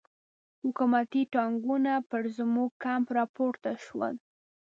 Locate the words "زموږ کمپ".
2.37-3.07